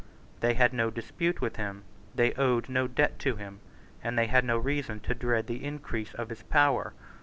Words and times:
They 0.39 0.55
had 0.55 0.73
no 0.73 0.89
dispute 0.89 1.41
with 1.41 1.57
him; 1.57 1.83
they 2.15 2.33
owed 2.33 2.69
no 2.69 2.87
debt 2.87 3.19
to 3.19 3.35
him: 3.35 3.59
and 4.03 4.17
they 4.17 4.25
had 4.25 4.43
no 4.43 4.57
reason 4.57 4.99
to 5.01 5.13
dread 5.13 5.45
the 5.45 5.63
increase 5.63 6.15
of 6.15 6.29
his 6.29 6.41
power. 6.41 6.93